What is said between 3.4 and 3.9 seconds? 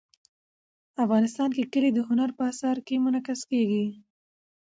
کېږي.